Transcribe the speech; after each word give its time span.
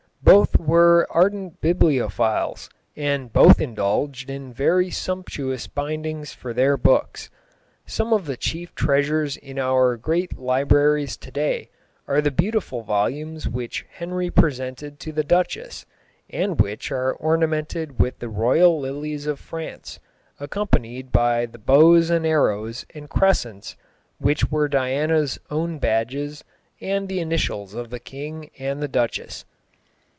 Both 0.23 0.55
were 0.57 1.07
ardent 1.09 1.59
bibliophiles, 1.61 2.69
and 2.95 3.33
both 3.33 3.59
indulged 3.59 4.29
in 4.29 4.53
very 4.53 4.89
sumptuous 4.91 5.65
bindings 5.67 6.31
for 6.31 6.53
their 6.53 6.77
books. 6.77 7.29
Some 7.87 8.13
of 8.13 8.27
the 8.27 8.37
chief 8.37 8.73
treasures 8.75 9.35
in 9.35 9.57
our 9.59 9.97
great 9.97 10.37
libraries 10.37 11.17
to 11.17 11.31
day 11.31 11.69
are 12.07 12.21
the 12.21 12.29
beautiful 12.31 12.81
volumes 12.81 13.49
which 13.49 13.83
Henry 13.89 14.29
presented 14.29 14.99
to 15.01 15.11
the 15.11 15.23
duchess, 15.23 15.85
and 16.29 16.61
which 16.61 16.91
are 16.93 17.11
ornamented 17.13 17.99
with 17.99 18.19
the 18.19 18.29
royal 18.29 18.79
lilies 18.79 19.25
of 19.27 19.37
France, 19.39 19.99
accompanied 20.39 21.11
by 21.11 21.45
the 21.47 21.59
bows 21.59 22.09
and 22.11 22.25
arrows 22.27 22.85
and 22.93 23.09
crescents 23.09 23.75
which 24.19 24.49
were 24.51 24.67
Diana's 24.69 25.39
own 25.49 25.77
badges 25.79 26.43
and 26.79 27.09
the 27.09 27.19
initials 27.19 27.73
of 27.73 27.89
the 27.89 27.99
king 27.99 28.49
and 28.59 28.81
the 28.83 28.87
duchess. 28.87 29.45